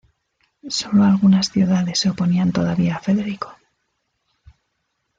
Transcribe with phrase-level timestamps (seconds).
[0.67, 3.55] Sólo algunas ciudades se oponían todavía a Federico.